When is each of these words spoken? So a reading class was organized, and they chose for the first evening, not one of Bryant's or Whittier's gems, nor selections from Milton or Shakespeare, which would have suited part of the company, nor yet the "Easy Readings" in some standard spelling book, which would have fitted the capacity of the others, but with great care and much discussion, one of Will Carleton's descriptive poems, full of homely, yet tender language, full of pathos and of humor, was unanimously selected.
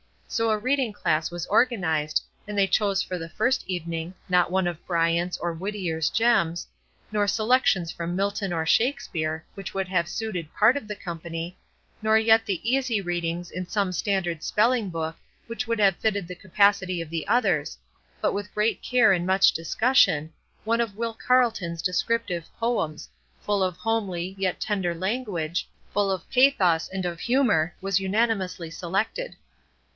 So 0.27 0.49
a 0.49 0.57
reading 0.57 0.93
class 0.93 1.29
was 1.29 1.45
organized, 1.47 2.23
and 2.47 2.57
they 2.57 2.65
chose 2.65 3.03
for 3.03 3.19
the 3.19 3.29
first 3.29 3.65
evening, 3.67 4.15
not 4.29 4.49
one 4.49 4.65
of 4.65 4.83
Bryant's 4.87 5.37
or 5.37 5.53
Whittier's 5.53 6.09
gems, 6.09 6.65
nor 7.11 7.27
selections 7.27 7.91
from 7.91 8.15
Milton 8.15 8.51
or 8.53 8.65
Shakespeare, 8.65 9.45
which 9.55 9.73
would 9.75 9.89
have 9.89 10.07
suited 10.07 10.51
part 10.55 10.75
of 10.75 10.87
the 10.87 10.95
company, 10.95 11.55
nor 12.01 12.17
yet 12.17 12.45
the 12.45 12.67
"Easy 12.67 12.99
Readings" 12.99 13.51
in 13.51 13.67
some 13.67 13.91
standard 13.91 14.41
spelling 14.41 14.89
book, 14.89 15.17
which 15.45 15.67
would 15.67 15.79
have 15.79 15.97
fitted 15.97 16.27
the 16.27 16.33
capacity 16.33 16.99
of 17.01 17.09
the 17.11 17.27
others, 17.27 17.77
but 18.21 18.33
with 18.33 18.53
great 18.55 18.81
care 18.81 19.11
and 19.11 19.27
much 19.27 19.51
discussion, 19.51 20.31
one 20.63 20.81
of 20.81 20.95
Will 20.97 21.13
Carleton's 21.13 21.81
descriptive 21.81 22.45
poems, 22.57 23.09
full 23.41 23.61
of 23.61 23.77
homely, 23.77 24.33
yet 24.39 24.61
tender 24.61 24.95
language, 24.95 25.67
full 25.93 26.09
of 26.09 26.27
pathos 26.31 26.87
and 26.89 27.05
of 27.05 27.19
humor, 27.19 27.75
was 27.81 27.99
unanimously 27.99 28.71
selected. 28.71 29.35